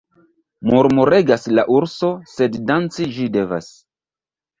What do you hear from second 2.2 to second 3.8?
sed danci ĝi devas.